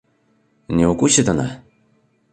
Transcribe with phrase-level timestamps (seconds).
[0.67, 1.61] Не укусит она?